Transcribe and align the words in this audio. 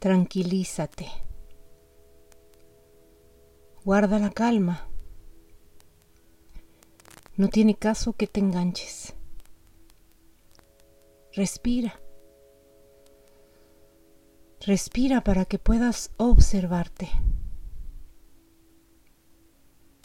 Tranquilízate. 0.00 1.08
Guarda 3.84 4.18
la 4.18 4.30
calma. 4.30 4.88
No 7.36 7.48
tiene 7.48 7.74
caso 7.74 8.14
que 8.14 8.26
te 8.26 8.40
enganches. 8.40 9.14
Respira. 11.34 12.00
Respira 14.60 15.22
para 15.22 15.44
que 15.44 15.58
puedas 15.58 16.12
observarte, 16.16 17.10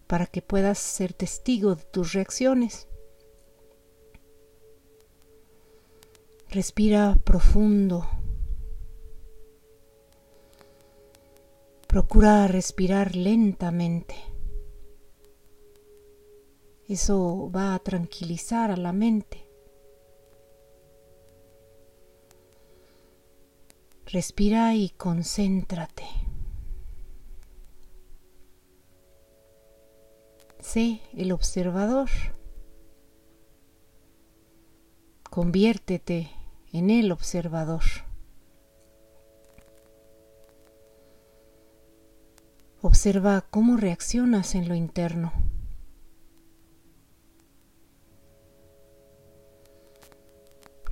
para 0.07 0.25
que 0.25 0.41
puedas 0.41 0.77
ser 0.77 1.13
testigo 1.13 1.75
de 1.75 1.85
tus 1.85 2.11
reacciones. 2.11 2.89
Respira 6.49 7.17
profundo. 7.23 8.05
Procura 11.95 12.45
respirar 12.49 13.15
lentamente. 13.15 14.15
Eso 16.89 17.49
va 17.49 17.73
a 17.73 17.79
tranquilizar 17.79 18.69
a 18.69 18.75
la 18.75 18.91
mente. 18.91 19.47
Respira 24.07 24.75
y 24.75 24.89
concéntrate. 24.89 26.03
Sé 30.59 30.99
el 31.13 31.31
observador. 31.31 32.09
Conviértete 35.29 36.29
en 36.73 36.89
el 36.89 37.13
observador. 37.13 37.83
Observa 42.87 43.41
cómo 43.49 43.77
reaccionas 43.77 44.53
en 44.53 44.67
lo 44.69 44.75
interno. 44.75 45.33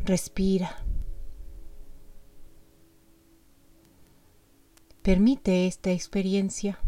Respira. 0.03 0.83
Permite 5.03 5.67
esta 5.67 5.91
experiencia. 5.91 6.79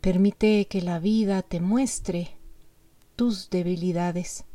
Permite 0.00 0.66
que 0.66 0.80
la 0.80 0.98
vida 0.98 1.42
te 1.42 1.60
muestre 1.60 2.38
tus 3.16 3.50
debilidades. 3.50 4.46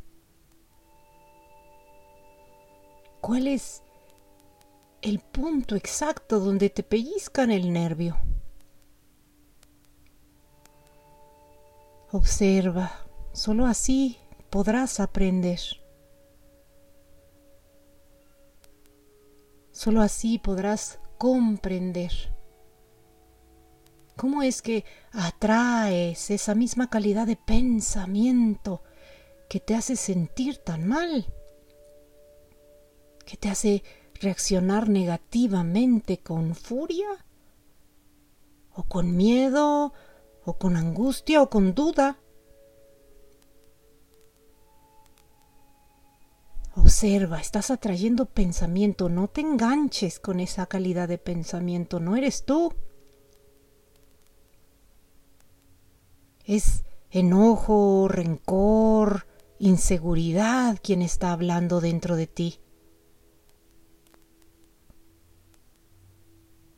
¿Cuál 3.21 3.45
es 3.45 3.83
el 5.01 5.19
punto 5.19 5.75
exacto 5.75 6.39
donde 6.39 6.69
te 6.69 6.83
pellizcan 6.83 7.51
el 7.51 7.71
nervio? 7.73 8.17
Observa, 12.11 13.05
solo 13.31 13.65
así 13.65 14.17
podrás 14.49 14.99
aprender. 14.99 15.59
Solo 19.71 20.01
así 20.01 20.37
podrás 20.37 20.99
comprender 21.17 22.11
cómo 24.17 24.43
es 24.43 24.61
que 24.61 24.85
atraes 25.11 26.29
esa 26.29 26.53
misma 26.53 26.89
calidad 26.89 27.25
de 27.25 27.37
pensamiento 27.37 28.83
que 29.49 29.59
te 29.59 29.73
hace 29.73 29.95
sentir 29.95 30.57
tan 30.57 30.87
mal, 30.87 31.25
que 33.25 33.37
te 33.37 33.49
hace 33.49 33.83
reaccionar 34.21 34.87
negativamente 34.87 36.19
con 36.19 36.55
furia, 36.55 37.07
o 38.73 38.83
con 38.83 39.15
miedo, 39.17 39.93
o 40.45 40.57
con 40.57 40.77
angustia, 40.77 41.41
o 41.41 41.49
con 41.49 41.73
duda. 41.73 42.17
Observa, 46.75 47.41
estás 47.41 47.69
atrayendo 47.69 48.25
pensamiento, 48.27 49.09
no 49.09 49.27
te 49.27 49.41
enganches 49.41 50.19
con 50.19 50.39
esa 50.39 50.67
calidad 50.67 51.09
de 51.09 51.17
pensamiento, 51.17 51.99
no 51.99 52.15
eres 52.15 52.45
tú. 52.45 52.73
Es 56.45 56.83
enojo, 57.09 58.07
rencor, 58.07 59.27
inseguridad 59.59 60.79
quien 60.81 61.01
está 61.01 61.33
hablando 61.33 61.81
dentro 61.81 62.15
de 62.15 62.27
ti. 62.27 62.59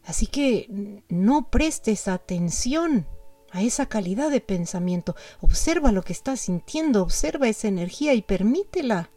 Así 0.05 0.27
que 0.27 1.01
no 1.09 1.49
prestes 1.49 2.07
atención 2.07 3.07
a 3.51 3.61
esa 3.61 3.85
calidad 3.85 4.31
de 4.31 4.41
pensamiento. 4.41 5.15
Observa 5.39 5.91
lo 5.91 6.01
que 6.01 6.13
estás 6.13 6.41
sintiendo, 6.41 7.01
observa 7.03 7.47
esa 7.47 7.67
energía 7.67 8.13
y 8.13 8.21
permítela. 8.21 9.09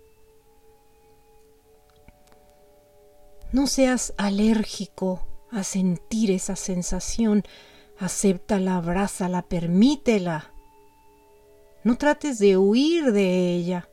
No 3.52 3.66
seas 3.66 4.12
alérgico 4.18 5.26
a 5.50 5.64
sentir 5.64 6.30
esa 6.30 6.54
sensación. 6.56 7.44
Acéptala, 7.98 8.76
abrázala, 8.76 9.42
permítela. 9.42 10.52
No 11.82 11.96
trates 11.96 12.38
de 12.38 12.58
huir 12.58 13.12
de 13.12 13.54
ella. 13.54 13.88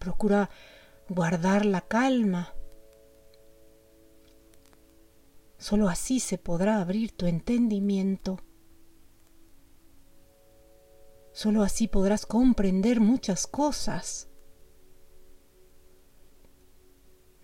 Procura 0.00 0.48
guardar 1.10 1.66
la 1.66 1.82
calma. 1.82 2.54
Solo 5.58 5.90
así 5.90 6.20
se 6.20 6.38
podrá 6.38 6.80
abrir 6.80 7.12
tu 7.12 7.26
entendimiento. 7.26 8.40
Solo 11.32 11.62
así 11.62 11.86
podrás 11.86 12.24
comprender 12.24 12.98
muchas 12.98 13.46
cosas. 13.46 14.30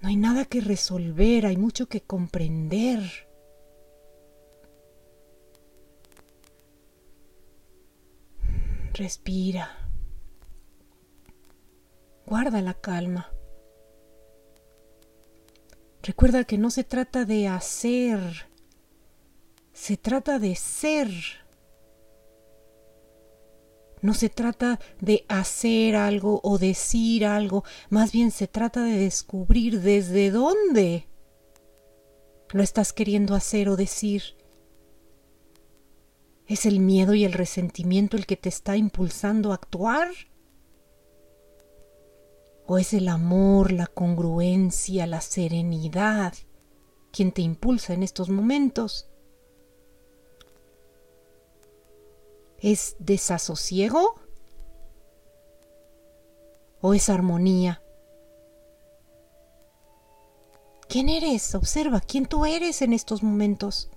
No 0.00 0.08
hay 0.08 0.16
nada 0.16 0.46
que 0.46 0.62
resolver, 0.62 1.44
hay 1.44 1.58
mucho 1.58 1.90
que 1.90 2.00
comprender. 2.00 3.02
Respira. 8.94 9.85
Guarda 12.26 12.60
la 12.60 12.74
calma. 12.74 13.30
Recuerda 16.02 16.44
que 16.44 16.58
no 16.58 16.70
se 16.70 16.82
trata 16.82 17.24
de 17.24 17.46
hacer, 17.46 18.48
se 19.72 19.96
trata 19.96 20.38
de 20.38 20.56
ser. 20.56 21.08
No 24.02 24.12
se 24.14 24.28
trata 24.28 24.78
de 25.00 25.24
hacer 25.28 25.96
algo 25.96 26.40
o 26.42 26.58
decir 26.58 27.24
algo, 27.24 27.64
más 27.90 28.12
bien 28.12 28.30
se 28.30 28.46
trata 28.46 28.82
de 28.82 28.98
descubrir 28.98 29.80
desde 29.80 30.30
dónde 30.30 31.08
lo 32.50 32.62
estás 32.62 32.92
queriendo 32.92 33.34
hacer 33.34 33.68
o 33.68 33.76
decir. 33.76 34.36
¿Es 36.46 36.66
el 36.66 36.80
miedo 36.80 37.14
y 37.14 37.24
el 37.24 37.32
resentimiento 37.32 38.16
el 38.16 38.26
que 38.26 38.36
te 38.36 38.48
está 38.48 38.76
impulsando 38.76 39.50
a 39.52 39.56
actuar? 39.56 40.08
¿O 42.66 42.78
es 42.78 42.92
el 42.92 43.08
amor, 43.08 43.72
la 43.72 43.86
congruencia, 43.86 45.06
la 45.06 45.20
serenidad 45.20 46.34
quien 47.12 47.32
te 47.32 47.40
impulsa 47.40 47.94
en 47.94 48.02
estos 48.02 48.28
momentos? 48.28 49.08
¿Es 52.58 52.96
desasosiego? 52.98 54.16
¿O 56.80 56.92
es 56.92 57.08
armonía? 57.08 57.82
¿Quién 60.88 61.08
eres? 61.08 61.54
Observa, 61.54 62.00
¿quién 62.00 62.26
tú 62.26 62.46
eres 62.46 62.82
en 62.82 62.92
estos 62.92 63.22
momentos? 63.22 63.90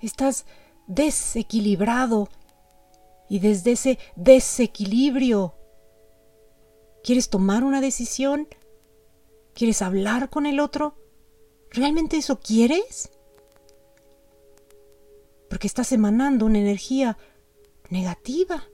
Estás 0.00 0.46
desequilibrado 0.86 2.28
y 3.30 3.38
desde 3.38 3.72
ese 3.72 3.98
desequilibrio, 4.16 5.54
¿quieres 7.02 7.30
tomar 7.30 7.64
una 7.64 7.80
decisión? 7.80 8.46
¿Quieres 9.54 9.80
hablar 9.80 10.28
con 10.28 10.44
el 10.44 10.60
otro? 10.60 10.96
¿Realmente 11.70 12.18
eso 12.18 12.40
quieres? 12.40 13.10
porque 15.50 15.66
estás 15.66 15.90
emanando 15.90 16.46
una 16.46 16.60
energía 16.60 17.18
negativa. 17.90 18.64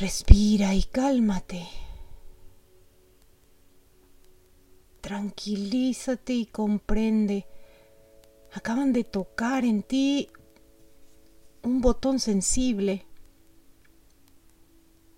Respira 0.00 0.74
y 0.74 0.82
cálmate. 0.82 1.68
Tranquilízate 5.00 6.32
y 6.32 6.46
comprende 6.46 7.46
acaban 8.54 8.92
de 8.92 9.02
tocar 9.02 9.64
en 9.64 9.82
ti 9.82 10.28
un 11.62 11.80
botón 11.80 12.20
sensible, 12.20 13.04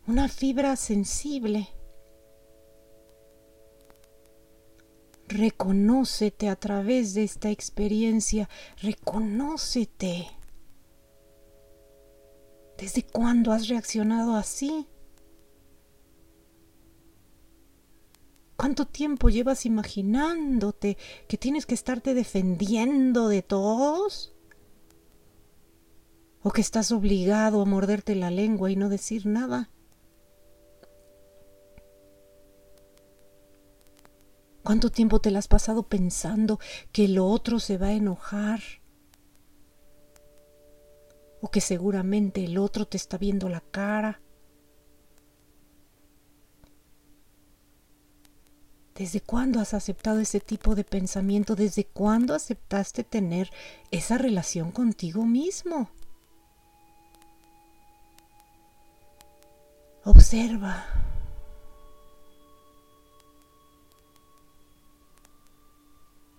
una 0.06 0.28
fibra 0.28 0.74
sensible. 0.76 1.68
Reconócete 5.28 6.48
a 6.48 6.56
través 6.56 7.12
de 7.12 7.24
esta 7.24 7.50
experiencia, 7.50 8.48
reconócete. 8.80 10.28
¿Desde 12.78 13.02
cuándo 13.02 13.52
has 13.52 13.68
reaccionado 13.68 14.34
así? 14.34 14.86
¿Cuánto 18.56 18.86
tiempo 18.86 19.28
llevas 19.28 19.66
imaginándote 19.66 20.96
que 21.28 21.36
tienes 21.36 21.66
que 21.66 21.74
estarte 21.74 22.14
defendiendo 22.14 23.28
de 23.28 23.42
todos? 23.42 24.34
¿O 26.42 26.50
que 26.50 26.62
estás 26.62 26.90
obligado 26.90 27.60
a 27.60 27.66
morderte 27.66 28.14
la 28.14 28.30
lengua 28.30 28.70
y 28.70 28.76
no 28.76 28.88
decir 28.88 29.26
nada? 29.26 29.70
¿Cuánto 34.62 34.90
tiempo 34.90 35.20
te 35.20 35.30
la 35.30 35.38
has 35.38 35.48
pasado 35.48 35.84
pensando 35.84 36.58
que 36.92 37.04
el 37.04 37.18
otro 37.18 37.60
se 37.60 37.76
va 37.78 37.88
a 37.88 37.92
enojar? 37.92 38.60
¿O 41.40 41.50
que 41.50 41.60
seguramente 41.60 42.44
el 42.44 42.58
otro 42.58 42.86
te 42.86 42.96
está 42.96 43.18
viendo 43.18 43.48
la 43.48 43.60
cara? 43.60 44.22
¿Desde 48.96 49.20
cuándo 49.20 49.60
has 49.60 49.74
aceptado 49.74 50.20
ese 50.20 50.40
tipo 50.40 50.74
de 50.74 50.82
pensamiento? 50.82 51.54
¿Desde 51.54 51.84
cuándo 51.84 52.34
aceptaste 52.34 53.04
tener 53.04 53.50
esa 53.90 54.16
relación 54.16 54.72
contigo 54.72 55.26
mismo? 55.26 55.90
Observa. 60.02 60.86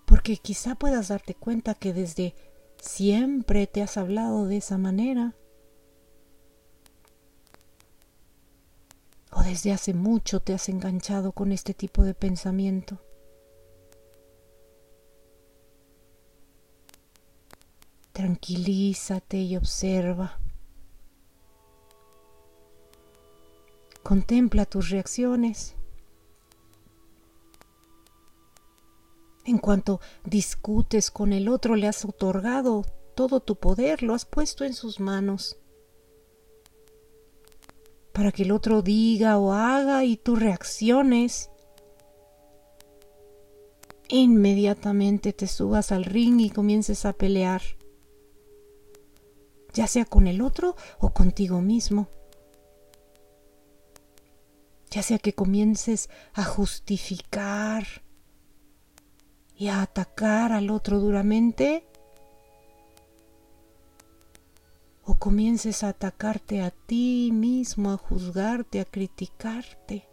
Porque 0.04 0.36
quizá 0.38 0.74
puedas 0.74 1.08
darte 1.08 1.34
cuenta 1.34 1.74
que 1.74 1.92
desde 1.92 2.34
siempre 2.80 3.68
te 3.68 3.82
has 3.82 3.96
hablado 3.96 4.46
de 4.46 4.56
esa 4.56 4.78
manera. 4.78 5.34
O 9.32 9.42
desde 9.42 9.72
hace 9.72 9.94
mucho 9.94 10.40
te 10.40 10.54
has 10.54 10.68
enganchado 10.68 11.32
con 11.32 11.52
este 11.52 11.74
tipo 11.74 12.02
de 12.02 12.14
pensamiento. 12.14 12.98
Tranquilízate 18.12 19.36
y 19.36 19.56
observa. 19.56 20.38
Contempla 24.02 24.64
tus 24.64 24.88
reacciones. 24.88 25.76
En 29.44 29.58
cuanto 29.58 30.00
discutes 30.24 31.10
con 31.10 31.32
el 31.32 31.48
otro, 31.48 31.76
le 31.76 31.86
has 31.86 32.04
otorgado 32.04 32.84
todo 33.14 33.40
tu 33.40 33.56
poder, 33.56 34.02
lo 34.02 34.14
has 34.14 34.24
puesto 34.24 34.64
en 34.64 34.74
sus 34.74 35.00
manos 35.00 35.57
para 38.18 38.32
que 38.32 38.42
el 38.42 38.50
otro 38.50 38.82
diga 38.82 39.38
o 39.38 39.52
haga 39.52 40.02
y 40.02 40.16
tú 40.16 40.34
reacciones. 40.34 41.50
Inmediatamente 44.08 45.32
te 45.32 45.46
subas 45.46 45.92
al 45.92 46.04
ring 46.04 46.40
y 46.40 46.50
comiences 46.50 47.04
a 47.04 47.12
pelear, 47.12 47.62
ya 49.72 49.86
sea 49.86 50.04
con 50.04 50.26
el 50.26 50.40
otro 50.40 50.74
o 50.98 51.10
contigo 51.10 51.60
mismo. 51.60 52.08
Ya 54.90 55.04
sea 55.04 55.20
que 55.20 55.32
comiences 55.32 56.10
a 56.32 56.42
justificar 56.42 57.86
y 59.54 59.68
a 59.68 59.80
atacar 59.80 60.50
al 60.50 60.70
otro 60.70 60.98
duramente 60.98 61.86
o 65.08 65.14
comiences 65.14 65.84
a 65.84 65.88
atacarte 65.88 66.60
a 66.60 66.70
ti 66.70 67.30
mismo, 67.32 67.92
a 67.92 67.96
juzgarte, 67.96 68.78
a 68.78 68.84
criticarte 68.84 70.06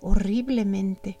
horriblemente. 0.00 1.18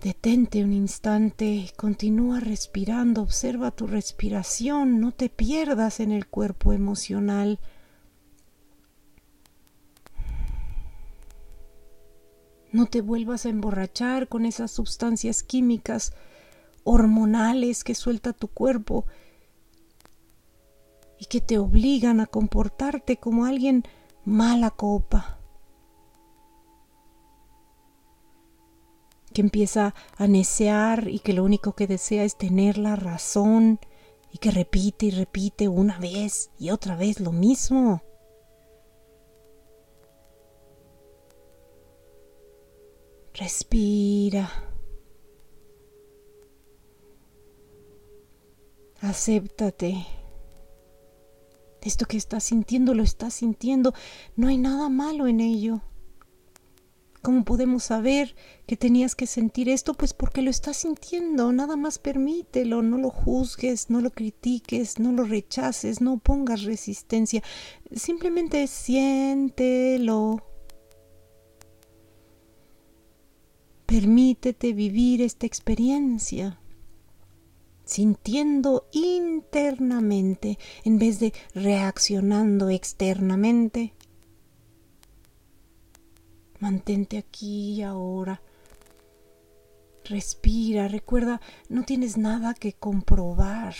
Detente 0.00 0.62
un 0.62 0.72
instante, 0.72 1.72
continúa 1.76 2.38
respirando, 2.38 3.20
observa 3.20 3.72
tu 3.72 3.88
respiración, 3.88 5.00
no 5.00 5.10
te 5.10 5.28
pierdas 5.28 5.98
en 5.98 6.12
el 6.12 6.28
cuerpo 6.28 6.72
emocional. 6.72 7.58
No 12.70 12.86
te 12.86 13.00
vuelvas 13.00 13.44
a 13.44 13.48
emborrachar 13.48 14.28
con 14.28 14.46
esas 14.46 14.70
sustancias 14.70 15.42
químicas 15.42 16.12
hormonales 16.84 17.84
que 17.84 17.94
suelta 17.94 18.32
tu 18.32 18.48
cuerpo 18.48 19.04
y 21.18 21.26
que 21.26 21.40
te 21.40 21.58
obligan 21.58 22.20
a 22.20 22.26
comportarte 22.26 23.18
como 23.18 23.44
alguien 23.44 23.84
mala 24.24 24.70
copa, 24.70 25.38
que 29.32 29.42
empieza 29.42 29.94
a 30.16 30.26
necear 30.26 31.08
y 31.08 31.20
que 31.20 31.34
lo 31.34 31.44
único 31.44 31.74
que 31.74 31.86
desea 31.86 32.24
es 32.24 32.36
tener 32.36 32.78
la 32.78 32.96
razón 32.96 33.78
y 34.32 34.38
que 34.38 34.50
repite 34.50 35.06
y 35.06 35.10
repite 35.10 35.68
una 35.68 35.98
vez 35.98 36.50
y 36.58 36.70
otra 36.70 36.96
vez 36.96 37.20
lo 37.20 37.32
mismo. 37.32 38.02
Respira. 43.34 44.69
Acéptate. 49.00 50.06
Esto 51.80 52.04
que 52.04 52.18
estás 52.18 52.44
sintiendo 52.44 52.92
lo 52.92 53.02
estás 53.02 53.32
sintiendo. 53.32 53.94
No 54.36 54.48
hay 54.48 54.58
nada 54.58 54.90
malo 54.90 55.26
en 55.26 55.40
ello. 55.40 55.80
¿Cómo 57.22 57.44
podemos 57.44 57.84
saber 57.84 58.36
que 58.66 58.76
tenías 58.76 59.14
que 59.14 59.26
sentir 59.26 59.70
esto? 59.70 59.94
Pues 59.94 60.12
porque 60.12 60.42
lo 60.42 60.50
estás 60.50 60.78
sintiendo. 60.78 61.50
Nada 61.50 61.76
más 61.76 61.98
permítelo. 61.98 62.82
No 62.82 62.98
lo 62.98 63.08
juzgues, 63.08 63.88
no 63.88 64.02
lo 64.02 64.10
critiques, 64.10 64.98
no 64.98 65.12
lo 65.12 65.24
rechaces, 65.24 66.02
no 66.02 66.18
pongas 66.18 66.64
resistencia. 66.64 67.42
Simplemente 67.94 68.66
siéntelo. 68.66 70.42
Permítete 73.86 74.74
vivir 74.74 75.22
esta 75.22 75.46
experiencia 75.46 76.59
sintiendo 77.90 78.86
internamente 78.92 80.60
en 80.84 81.00
vez 81.00 81.18
de 81.18 81.34
reaccionando 81.56 82.68
externamente. 82.68 83.94
Mantente 86.60 87.18
aquí 87.18 87.72
y 87.72 87.82
ahora. 87.82 88.42
Respira, 90.04 90.86
recuerda, 90.86 91.40
no 91.68 91.82
tienes 91.82 92.16
nada 92.16 92.54
que 92.54 92.74
comprobar. 92.74 93.74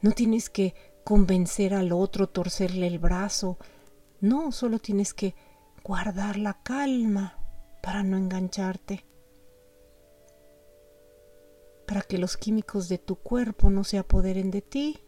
No 0.00 0.12
tienes 0.12 0.48
que 0.48 0.76
convencer 1.02 1.74
al 1.74 1.90
otro, 1.90 2.28
torcerle 2.28 2.86
el 2.86 3.00
brazo. 3.00 3.58
No, 4.20 4.52
solo 4.52 4.78
tienes 4.78 5.12
que 5.12 5.34
guardar 5.82 6.38
la 6.38 6.62
calma 6.62 7.36
para 7.82 8.04
no 8.04 8.16
engancharte 8.16 9.04
que 12.06 12.18
los 12.18 12.36
químicos 12.36 12.88
de 12.88 12.98
tu 12.98 13.16
cuerpo 13.16 13.70
no 13.70 13.84
se 13.84 13.98
apoderen 13.98 14.50
de 14.50 14.62
ti. 14.62 14.98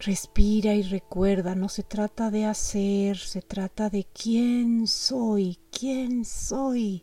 Respira 0.00 0.74
y 0.74 0.82
recuerda, 0.82 1.54
no 1.54 1.68
se 1.70 1.82
trata 1.82 2.30
de 2.30 2.44
hacer, 2.44 3.16
se 3.16 3.40
trata 3.40 3.88
de 3.88 4.04
quién 4.04 4.86
soy, 4.86 5.58
quién 5.70 6.24
soy. 6.24 7.02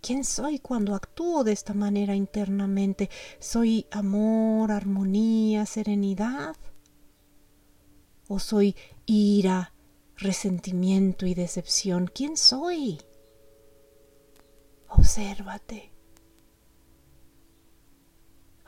¿Quién 0.00 0.24
soy 0.24 0.58
cuando 0.58 0.96
actúo 0.96 1.44
de 1.44 1.52
esta 1.52 1.74
manera 1.74 2.16
internamente? 2.16 3.08
¿Soy 3.38 3.86
amor, 3.92 4.72
armonía, 4.72 5.64
serenidad? 5.64 6.56
¿O 8.26 8.40
soy 8.40 8.74
ira, 9.06 9.72
resentimiento 10.16 11.24
y 11.26 11.34
decepción? 11.34 12.10
¿Quién 12.12 12.36
soy? 12.36 12.98
Obsérvate. 14.98 15.90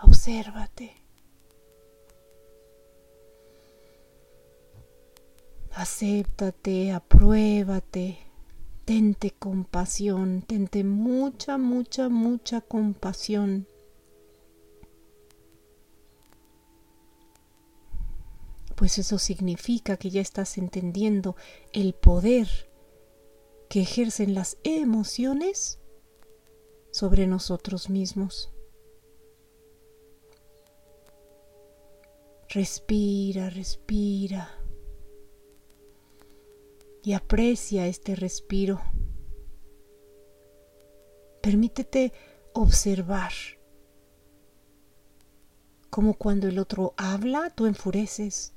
Obsérvate. 0.03 0.95
Acéptate, 5.73 6.93
apruébate, 6.93 8.19
tente 8.85 9.33
compasión, 9.33 10.43
tente 10.43 10.83
mucha, 10.85 11.59
mucha, 11.59 12.09
mucha 12.09 12.61
compasión. 12.61 13.67
Pues 18.77 18.99
eso 18.99 19.19
significa 19.19 19.97
que 19.97 20.11
ya 20.11 20.21
estás 20.21 20.59
entendiendo 20.59 21.37
el 21.73 21.93
poder 21.95 22.49
que 23.69 23.83
ejercen 23.83 24.35
las 24.35 24.57
emociones 24.63 25.81
sobre 26.95 27.27
nosotros 27.27 27.91
mismos. 27.91 28.53
Respira, 32.49 33.51
respira. 33.51 34.49
Y 37.03 37.15
aprecia 37.15 37.89
este 37.89 38.15
respiro. 38.15 38.81
Permítete 41.43 42.13
observar 42.53 43.33
como 45.91 46.15
cuando 46.15 46.47
el 46.47 46.61
otro 46.61 46.95
habla, 46.97 47.51
tú 47.51 47.67
enfureces. 47.67 48.54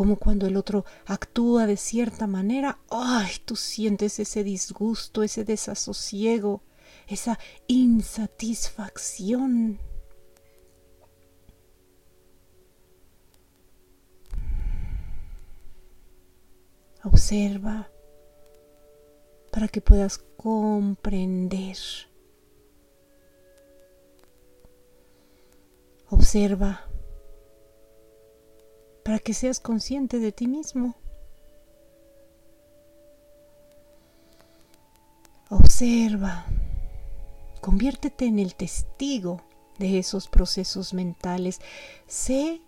Como 0.00 0.16
cuando 0.16 0.46
el 0.46 0.56
otro 0.56 0.86
actúa 1.04 1.66
de 1.66 1.76
cierta 1.76 2.26
manera, 2.26 2.78
ay, 2.88 3.32
tú 3.44 3.54
sientes 3.54 4.18
ese 4.18 4.42
disgusto, 4.42 5.22
ese 5.22 5.44
desasosiego, 5.44 6.62
esa 7.06 7.38
insatisfacción. 7.66 9.78
Observa 17.04 17.90
para 19.52 19.68
que 19.68 19.82
puedas 19.82 20.16
comprender. 20.38 21.76
Observa 26.08 26.88
para 29.04 29.18
que 29.18 29.34
seas 29.34 29.60
consciente 29.60 30.18
de 30.18 30.32
ti 30.32 30.46
mismo. 30.46 30.94
Observa, 35.48 36.46
conviértete 37.60 38.26
en 38.26 38.38
el 38.38 38.54
testigo 38.54 39.42
de 39.78 39.98
esos 39.98 40.28
procesos 40.28 40.94
mentales. 40.94 41.60
Sé 42.06 42.60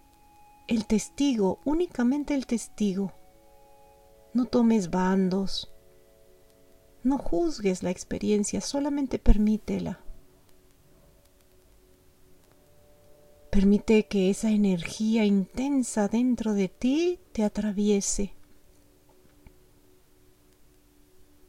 el 0.68 0.86
testigo, 0.86 1.60
únicamente 1.64 2.34
el 2.34 2.46
testigo 2.46 3.12
no 4.34 4.46
tomes 4.46 4.90
bandos. 4.90 5.70
No 7.02 7.18
juzgues 7.18 7.82
la 7.82 7.90
experiencia, 7.90 8.60
solamente 8.60 9.18
permítela. 9.18 10.01
Permite 13.52 14.06
que 14.06 14.30
esa 14.30 14.50
energía 14.50 15.26
intensa 15.26 16.08
dentro 16.08 16.54
de 16.54 16.68
ti 16.68 17.20
te 17.32 17.44
atraviese. 17.44 18.34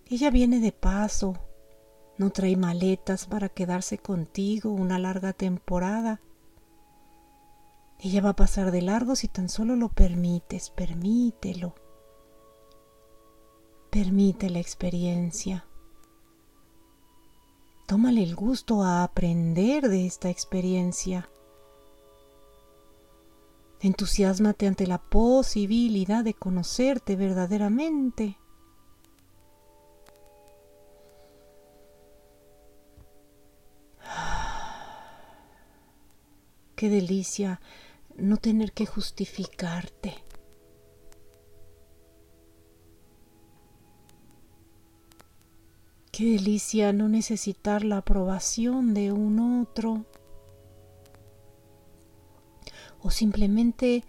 Ella 0.07 0.29
viene 0.29 0.59
de 0.59 0.73
paso, 0.73 1.39
no 2.17 2.29
trae 2.31 2.57
maletas 2.57 3.25
para 3.25 3.47
quedarse 3.47 3.99
contigo 3.99 4.69
una 4.69 4.99
larga 4.99 5.31
temporada. 5.31 6.19
Ella 7.99 8.19
va 8.19 8.31
a 8.31 8.35
pasar 8.35 8.71
de 8.71 8.81
largo 8.81 9.15
si 9.15 9.29
tan 9.29 9.47
solo 9.47 9.77
lo 9.77 9.87
permites, 9.87 10.71
permítelo. 10.71 11.73
Permite 13.91 14.49
la 14.49 14.59
experiencia. 14.59 15.67
Tómale 17.87 18.23
el 18.23 18.35
gusto 18.35 18.83
a 18.83 19.05
aprender 19.05 19.87
de 19.87 20.05
esta 20.05 20.29
experiencia. 20.29 21.29
Entusiasmate 23.83 24.65
ante 24.65 24.87
la 24.87 24.97
posibilidad 24.97 26.23
de 26.23 26.33
conocerte 26.33 27.17
verdaderamente. 27.17 28.37
Qué 36.77 36.89
delicia 36.89 37.59
no 38.15 38.37
tener 38.37 38.71
que 38.71 38.85
justificarte. 38.85 40.13
Qué 46.13 46.23
delicia 46.23 46.93
no 46.93 47.09
necesitar 47.09 47.83
la 47.83 47.97
aprobación 47.97 48.93
de 48.93 49.11
un 49.11 49.59
otro. 49.59 50.05
O 53.03 53.11
simplemente 53.11 54.03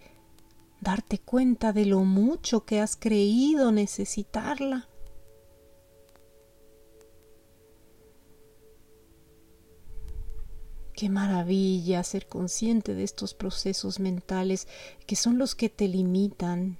darte 0.81 1.19
cuenta 1.19 1.73
de 1.73 1.85
lo 1.85 1.99
mucho 2.05 2.65
que 2.65 2.79
has 2.79 2.95
creído 2.95 3.71
necesitarla. 3.71 4.87
Qué 10.93 11.09
maravilla 11.09 12.03
ser 12.03 12.27
consciente 12.27 12.95
de 12.95 13.03
estos 13.03 13.33
procesos 13.33 13.99
mentales 13.99 14.67
que 15.05 15.17
son 15.17 15.37
los 15.37 15.53
que 15.53 15.67
te 15.67 15.89
limitan. 15.89 16.77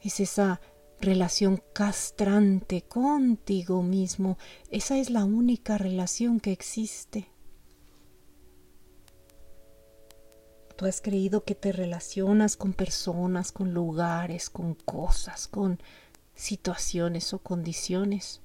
Es 0.00 0.20
esa 0.20 0.60
relación 1.00 1.60
castrante 1.72 2.82
contigo 2.82 3.82
mismo. 3.82 4.38
Esa 4.70 4.98
es 4.98 5.10
la 5.10 5.24
única 5.24 5.78
relación 5.78 6.38
que 6.38 6.52
existe. 6.52 7.28
Tú 10.78 10.86
has 10.86 11.00
creído 11.00 11.42
que 11.42 11.56
te 11.56 11.72
relacionas 11.72 12.56
con 12.56 12.72
personas, 12.72 13.50
con 13.50 13.74
lugares, 13.74 14.48
con 14.48 14.74
cosas, 14.74 15.48
con 15.48 15.82
situaciones 16.36 17.34
o 17.34 17.40
condiciones. 17.40 18.42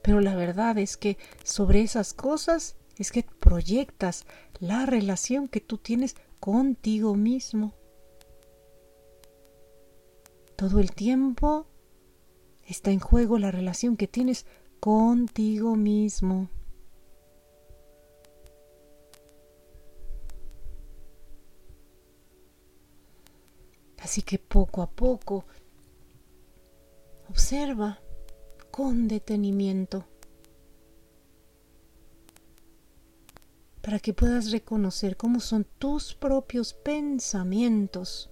Pero 0.00 0.22
la 0.22 0.34
verdad 0.34 0.78
es 0.78 0.96
que 0.96 1.18
sobre 1.42 1.82
esas 1.82 2.14
cosas 2.14 2.76
es 2.96 3.12
que 3.12 3.24
proyectas 3.24 4.24
la 4.58 4.86
relación 4.86 5.48
que 5.48 5.60
tú 5.60 5.76
tienes 5.76 6.16
contigo 6.40 7.14
mismo. 7.14 7.74
Todo 10.56 10.80
el 10.80 10.92
tiempo 10.92 11.66
está 12.66 12.90
en 12.90 13.00
juego 13.00 13.38
la 13.38 13.50
relación 13.50 13.98
que 13.98 14.08
tienes 14.08 14.46
contigo 14.80 15.76
mismo. 15.76 16.48
Así 24.14 24.22
que 24.22 24.38
poco 24.38 24.80
a 24.80 24.88
poco 24.88 25.44
observa 27.28 27.98
con 28.70 29.08
detenimiento 29.08 30.04
para 33.82 33.98
que 33.98 34.14
puedas 34.14 34.52
reconocer 34.52 35.16
cómo 35.16 35.40
son 35.40 35.66
tus 35.80 36.14
propios 36.14 36.74
pensamientos 36.74 38.30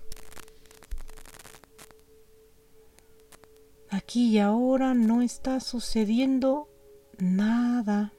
Aquí 3.88 4.30
y 4.30 4.38
ahora 4.40 4.94
no 4.94 5.22
está 5.22 5.60
sucediendo 5.60 6.68
nada. 7.18 8.13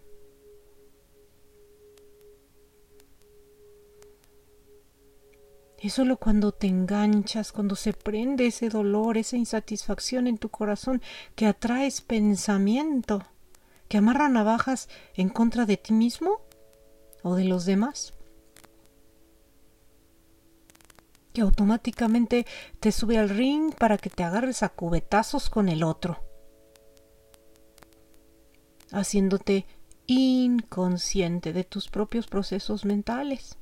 Es 5.79 5.93
solo 5.93 6.17
cuando 6.17 6.51
te 6.51 6.67
enganchas, 6.67 7.51
cuando 7.51 7.75
se 7.75 7.93
prende 7.93 8.47
ese 8.47 8.69
dolor, 8.69 9.17
esa 9.17 9.37
insatisfacción 9.37 10.27
en 10.27 10.37
tu 10.37 10.49
corazón, 10.49 11.01
que 11.35 11.45
atraes 11.45 12.01
pensamiento, 12.01 13.23
que 13.87 13.97
amarra 13.97 14.29
navajas 14.29 14.89
en 15.15 15.29
contra 15.29 15.65
de 15.65 15.77
ti 15.77 15.93
mismo 15.93 16.41
o 17.23 17.35
de 17.35 17.43
los 17.43 17.65
demás, 17.65 18.13
que 21.33 21.41
automáticamente 21.41 22.45
te 22.79 22.91
sube 22.91 23.17
al 23.17 23.29
ring 23.29 23.73
para 23.75 23.97
que 23.97 24.09
te 24.09 24.23
agarres 24.23 24.63
a 24.63 24.69
cubetazos 24.69 25.49
con 25.49 25.67
el 25.67 25.83
otro, 25.83 26.23
haciéndote 28.91 29.65
inconsciente 30.07 31.51
de 31.51 31.63
tus 31.63 31.89
propios 31.89 32.27
procesos 32.27 32.85
mentales. 32.85 33.57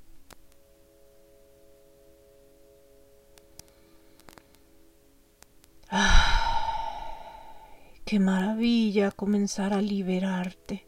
Qué 8.06 8.20
maravilla 8.20 9.12
comenzar 9.12 9.74
a 9.74 9.82
liberarte. 9.82 10.86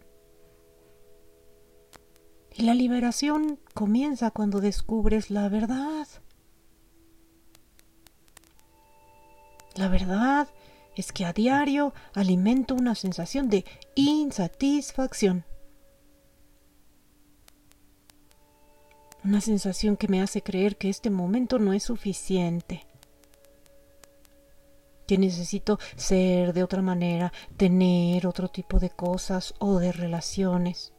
Y 2.53 2.63
la 2.63 2.73
liberación 2.73 3.59
comienza 3.73 4.31
cuando 4.31 4.59
descubres 4.59 5.29
la 5.29 5.47
verdad. 5.47 6.07
La 9.75 9.87
verdad 9.87 10.49
es 10.95 11.11
que 11.11 11.25
a 11.25 11.33
diario 11.33 11.93
alimento 12.13 12.75
una 12.75 12.95
sensación 12.95 13.49
de 13.49 13.65
insatisfacción. 13.95 15.45
Una 19.23 19.41
sensación 19.41 19.97
que 19.97 20.07
me 20.07 20.21
hace 20.21 20.41
creer 20.41 20.77
que 20.77 20.89
este 20.89 21.09
momento 21.09 21.59
no 21.59 21.73
es 21.73 21.83
suficiente 21.83 22.85
que 25.07 25.17
necesito 25.17 25.79
ser 25.95 26.53
de 26.53 26.63
otra 26.63 26.81
manera, 26.81 27.31
tener 27.57 28.27
otro 28.27 28.49
tipo 28.49 28.79
de 28.79 28.89
cosas 28.89 29.53
o 29.59 29.79
de 29.79 29.91
relaciones, 29.91 30.93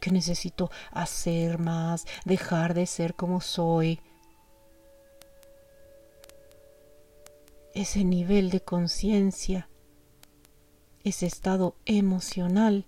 que 0.00 0.10
necesito 0.10 0.70
hacer 0.90 1.58
más, 1.58 2.06
dejar 2.24 2.74
de 2.74 2.86
ser 2.86 3.14
como 3.14 3.40
soy. 3.40 4.00
Ese 7.74 8.04
nivel 8.04 8.50
de 8.50 8.60
conciencia, 8.60 9.68
ese 11.04 11.26
estado 11.26 11.76
emocional, 11.86 12.86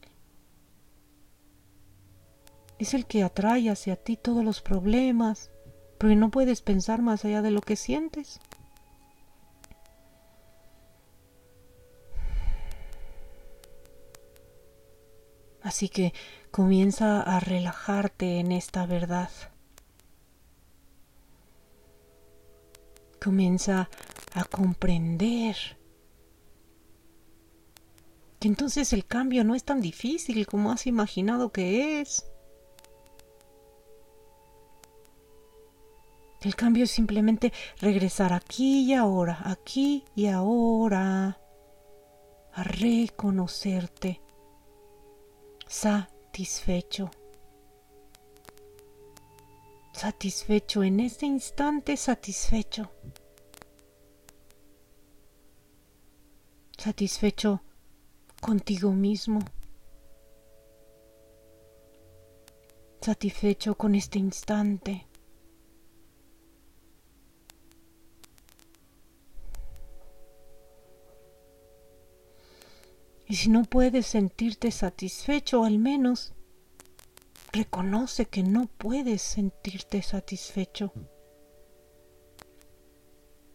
es 2.78 2.92
el 2.94 3.06
que 3.06 3.22
atrae 3.22 3.70
hacia 3.70 3.96
ti 3.96 4.16
todos 4.16 4.44
los 4.44 4.60
problemas, 4.60 5.50
porque 5.98 6.16
no 6.16 6.30
puedes 6.30 6.60
pensar 6.60 7.00
más 7.00 7.24
allá 7.24 7.40
de 7.40 7.50
lo 7.50 7.60
que 7.60 7.76
sientes. 7.76 8.40
Así 15.64 15.88
que 15.88 16.12
comienza 16.50 17.22
a 17.22 17.40
relajarte 17.40 18.38
en 18.38 18.52
esta 18.52 18.84
verdad. 18.84 19.30
Comienza 23.18 23.88
a 24.34 24.44
comprender 24.44 25.56
que 28.38 28.48
entonces 28.48 28.92
el 28.92 29.06
cambio 29.06 29.42
no 29.42 29.54
es 29.54 29.64
tan 29.64 29.80
difícil 29.80 30.46
como 30.46 30.70
has 30.70 30.86
imaginado 30.86 31.50
que 31.50 32.02
es. 32.02 32.26
El 36.42 36.56
cambio 36.56 36.84
es 36.84 36.90
simplemente 36.90 37.54
regresar 37.80 38.34
aquí 38.34 38.82
y 38.82 38.92
ahora, 38.92 39.40
aquí 39.44 40.04
y 40.14 40.26
ahora, 40.26 41.40
a 42.52 42.64
reconocerte 42.64 44.20
satisfecho. 45.74 47.10
Satisfecho, 49.92 50.84
en 50.84 51.00
este 51.00 51.26
instante 51.26 51.96
satisfecho. 51.96 52.92
Satisfecho 56.78 57.60
contigo 58.40 58.92
mismo. 58.92 59.40
Satisfecho 63.00 63.74
con 63.74 63.96
este 63.96 64.20
instante. 64.20 65.06
Y 73.34 73.36
si 73.36 73.50
no 73.50 73.64
puedes 73.64 74.06
sentirte 74.06 74.70
satisfecho, 74.70 75.64
al 75.64 75.80
menos 75.80 76.34
reconoce 77.52 78.26
que 78.26 78.44
no 78.44 78.68
puedes 78.78 79.22
sentirte 79.22 80.02
satisfecho. 80.02 80.92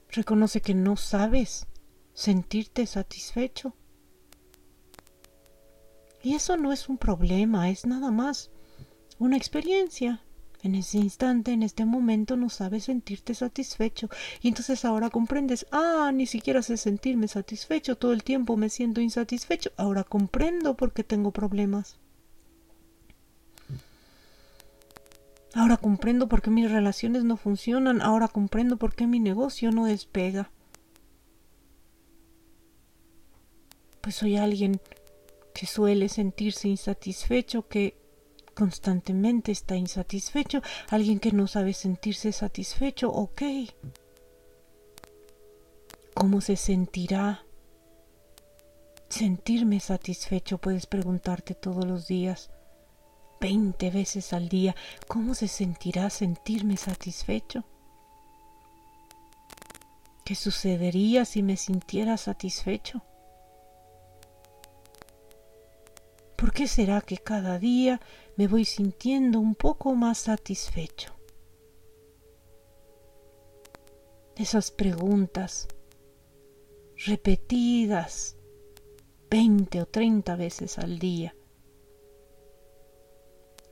Reconoce 0.10 0.60
que 0.60 0.74
no 0.74 0.98
sabes 0.98 1.66
sentirte 2.14 2.86
satisfecho. 2.88 3.74
Y 6.22 6.36
eso 6.36 6.58
no 6.58 6.74
es 6.74 6.90
un 6.90 6.98
problema, 6.98 7.70
es 7.70 7.86
nada 7.86 8.12
más 8.12 8.52
una 9.18 9.38
experiencia. 9.38 10.22
En 10.62 10.76
ese 10.76 10.98
instante, 10.98 11.52
en 11.52 11.64
este 11.64 11.86
momento, 11.86 12.36
no 12.36 12.50
sabes 12.50 12.86
sentirte 12.86 13.34
satisfecho. 13.34 14.10
Y 14.42 14.50
entonces 14.50 14.84
ahora 14.84 15.10
comprendes, 15.10 15.66
ah, 15.72 16.12
ni 16.14 16.26
siquiera 16.26 16.62
sé 16.62 16.76
sentirme 16.76 17.30
satisfecho, 17.30 17.96
todo 17.96 18.12
el 18.12 18.24
tiempo 18.24 18.58
me 18.58 18.70
siento 18.70 19.00
insatisfecho. 19.00 19.72
Ahora 19.78 20.04
comprendo 20.04 20.76
por 20.76 20.92
qué 20.92 21.04
tengo 21.04 21.32
problemas. 21.32 21.98
Ahora 25.54 25.78
comprendo 25.78 26.28
por 26.28 26.42
qué 26.42 26.50
mis 26.50 26.70
relaciones 26.70 27.24
no 27.24 27.38
funcionan. 27.38 28.02
Ahora 28.02 28.28
comprendo 28.28 28.78
por 28.78 28.94
qué 28.94 29.08
mi 29.08 29.20
negocio 29.20 29.72
no 29.72 29.86
despega. 29.86 30.52
Pues 34.02 34.16
soy 34.16 34.38
alguien 34.38 34.80
que 35.54 35.66
suele 35.66 36.10
sentirse 36.10 36.68
insatisfecho, 36.68 37.68
que 37.68 37.98
constantemente 38.60 39.54
está 39.54 39.78
insatisfecho, 39.78 40.62
alguien 40.90 41.22
que 41.22 41.32
no 41.32 41.48
sabe 41.48 41.72
sentirse 41.72 42.34
satisfecho, 42.34 43.10
ok. 43.10 43.42
¿Cómo 46.14 46.42
se 46.42 46.58
sentirá 46.58 47.46
sentirme 49.08 49.80
satisfecho? 49.80 50.58
Puedes 50.58 50.88
preguntarte 50.88 51.56
todos 51.56 51.86
los 51.86 52.08
días, 52.08 52.50
veinte 53.40 53.92
veces 53.92 54.34
al 54.34 54.50
día, 54.50 54.76
¿cómo 55.08 55.36
se 55.36 55.48
sentirá 55.48 56.10
sentirme 56.10 56.76
satisfecho? 56.76 57.64
¿Qué 60.26 60.36
sucedería 60.36 61.24
si 61.24 61.44
me 61.44 61.56
sintiera 61.56 62.18
satisfecho? 62.18 63.04
¿Por 66.40 66.54
qué 66.54 66.68
será 66.68 67.02
que 67.02 67.18
cada 67.18 67.60
día 67.60 68.00
me 68.38 68.48
voy 68.48 68.66
sintiendo 68.66 69.40
un 69.40 69.56
poco 69.56 69.96
más 69.96 70.20
satisfecho? 70.20 71.20
esas 74.40 74.72
preguntas 74.72 75.68
repetidas 77.06 78.38
20 79.30 79.82
o 79.82 79.86
30 79.86 80.36
veces 80.38 80.80
al 80.80 80.98
día. 80.98 81.36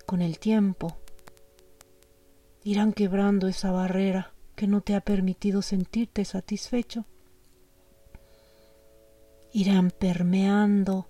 Con 0.05 0.21
el 0.21 0.39
tiempo 0.39 0.97
irán 2.65 2.91
quebrando 2.91 3.47
esa 3.47 3.71
barrera 3.71 4.33
que 4.57 4.67
no 4.67 4.81
te 4.81 4.93
ha 4.95 4.99
permitido 4.99 5.61
sentirte 5.61 6.25
satisfecho. 6.25 7.05
Irán 9.53 9.89
permeando 9.89 11.07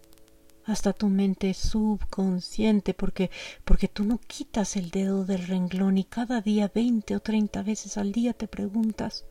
hasta 0.67 0.93
tu 0.93 1.07
mente 1.07 1.53
subconsciente 1.53 2.93
porque 2.93 3.31
porque 3.63 3.87
tú 3.87 4.03
no 4.03 4.19
quitas 4.19 4.75
el 4.75 4.91
dedo 4.91 5.25
del 5.25 5.47
renglón 5.47 5.97
y 5.97 6.03
cada 6.03 6.41
día 6.41 6.69
20 6.73 7.15
o 7.15 7.19
30 7.19 7.63
veces 7.63 7.97
al 7.97 8.11
día 8.11 8.33
te 8.33 8.47
preguntas 8.47 9.25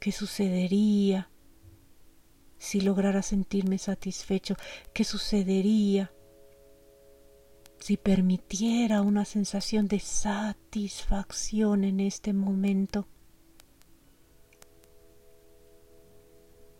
¿qué 0.00 0.10
sucedería 0.10 1.30
si 2.58 2.80
lograra 2.80 3.22
sentirme 3.22 3.78
satisfecho? 3.78 4.56
¿Qué 4.92 5.04
sucedería 5.04 6.10
si 7.78 7.96
permitiera 7.96 9.02
una 9.02 9.24
sensación 9.24 9.86
de 9.86 10.00
satisfacción 10.00 11.84
en 11.84 12.00
este 12.00 12.32
momento? 12.32 13.06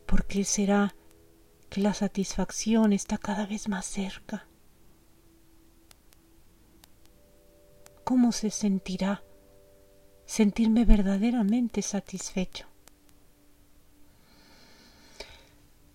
¿Por 0.06 0.26
qué 0.26 0.44
será 0.44 0.95
la 1.80 1.94
satisfacción 1.94 2.92
está 2.92 3.18
cada 3.18 3.46
vez 3.46 3.68
más 3.68 3.86
cerca? 3.86 4.46
¿Cómo 8.04 8.32
se 8.32 8.50
sentirá 8.50 9.22
sentirme 10.24 10.84
verdaderamente 10.84 11.82
satisfecho? 11.82 12.66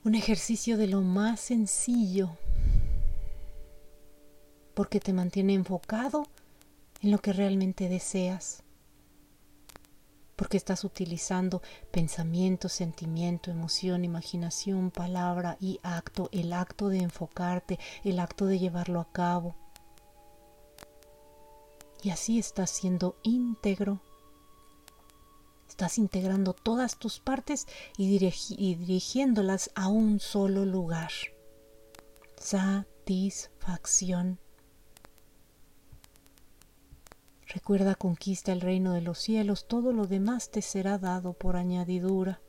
Un 0.04 0.16
ejercicio 0.16 0.78
de 0.78 0.88
lo 0.88 1.02
más 1.02 1.40
sencillo 1.40 2.38
porque 4.74 5.00
te 5.00 5.14
mantiene 5.14 5.54
enfocado 5.54 6.28
en 7.02 7.12
lo 7.12 7.20
que 7.20 7.34
realmente 7.34 7.90
deseas, 7.90 8.64
porque 10.42 10.58
estás 10.58 10.84
utilizando 10.84 11.62
pensamiento, 11.92 12.68
sentimiento, 12.68 13.52
emoción, 13.52 14.04
imaginación, 14.04 14.90
palabra 14.90 15.56
y 15.60 15.80
acto, 15.84 16.30
el 16.32 16.52
acto 16.52 16.90
de 16.90 16.98
enfocarte, 16.98 17.78
el 18.04 18.20
acto 18.20 18.48
de 18.48 18.58
llevarlo 18.58 19.00
a 19.00 19.12
cabo. 19.12 19.56
Y 22.02 22.10
así 22.10 22.40
estás 22.40 22.72
siendo 22.72 23.18
íntegro 23.22 24.02
Estás 25.70 26.00
integrando 26.00 26.54
todas 26.54 26.98
tus 26.98 27.20
partes 27.20 27.68
y, 27.96 28.08
dirigiéndolas 28.08 29.70
a 29.76 29.90
un 29.90 30.20
solo 30.20 30.66
lugar. 30.66 31.12
Satisfacción. 32.36 34.40
Recuerda, 37.54 37.96
conquista 37.96 38.54
el 38.54 38.62
reino 38.62 38.94
de 38.94 39.02
los 39.02 39.20
cielos, 39.20 39.68
todo 39.68 39.92
lo 39.92 40.08
demás 40.08 40.52
te 40.52 40.62
será 40.62 40.98
dado 40.98 41.34
por 41.34 41.58
añadidura. 41.58 42.40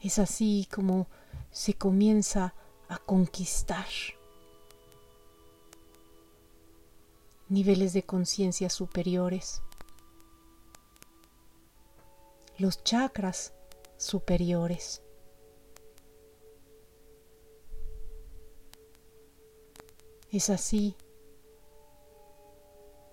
Es 0.00 0.18
así 0.18 0.66
como 0.74 1.08
se 1.50 1.74
comienza 1.74 2.54
a 2.88 2.96
conquistar 2.96 3.86
niveles 7.50 7.92
de 7.92 8.04
conciencia 8.04 8.70
superiores, 8.70 9.60
los 12.56 12.82
chakras 12.84 13.52
superiores. 13.98 15.02
Es 20.30 20.48
así 20.48 20.96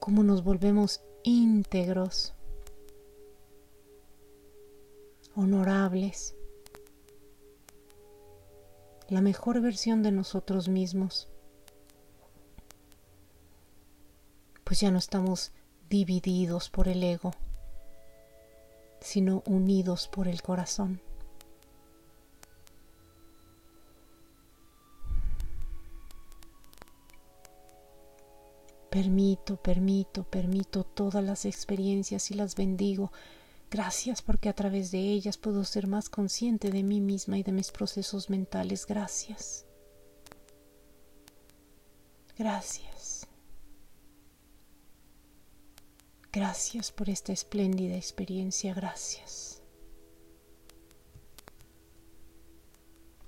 como 0.09 0.23
nos 0.23 0.43
volvemos 0.43 1.01
íntegros, 1.21 2.33
honorables, 5.35 6.35
la 9.07 9.21
mejor 9.21 9.61
versión 9.61 10.01
de 10.01 10.11
nosotros 10.11 10.67
mismos. 10.67 11.29
pues 14.63 14.81
ya 14.81 14.89
no 14.89 14.97
estamos 14.97 15.51
divididos 15.89 16.71
por 16.71 16.87
el 16.87 17.03
ego, 17.03 17.31
sino 19.01 19.43
unidos 19.45 20.07
por 20.07 20.27
el 20.27 20.41
corazón. 20.41 21.01
Permito, 28.99 29.55
permito, 29.55 30.25
permito 30.25 30.83
todas 30.83 31.23
las 31.23 31.45
experiencias 31.45 32.31
y 32.31 32.33
las 32.33 32.55
bendigo. 32.55 33.13
Gracias 33.71 34.21
porque 34.21 34.49
a 34.49 34.53
través 34.53 34.91
de 34.91 34.99
ellas 34.99 35.37
puedo 35.37 35.63
ser 35.63 35.87
más 35.87 36.09
consciente 36.09 36.69
de 36.69 36.83
mí 36.83 36.99
misma 36.99 37.37
y 37.37 37.43
de 37.43 37.53
mis 37.53 37.71
procesos 37.71 38.29
mentales. 38.29 38.85
Gracias. 38.85 39.65
Gracias. 42.37 43.25
Gracias 46.33 46.91
por 46.91 47.09
esta 47.09 47.31
espléndida 47.31 47.95
experiencia, 47.95 48.73
gracias. 48.73 49.48